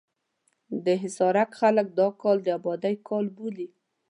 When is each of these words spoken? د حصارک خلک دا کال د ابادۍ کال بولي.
د 0.85 0.87
حصارک 1.01 1.49
خلک 1.59 1.87
دا 1.99 2.07
کال 2.21 2.37
د 2.43 2.47
ابادۍ 2.57 2.95
کال 3.07 3.25
بولي. 3.37 3.67